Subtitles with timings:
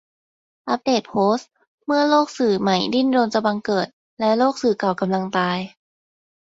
[0.69, 1.49] อัปเดตโพสต์
[1.85, 3.87] "เมื่อโลกสื่อใหม่ดิ้นรนจะบังเกิด
[4.19, 5.57] และโลกสื่อเก่ากำลังตาย?"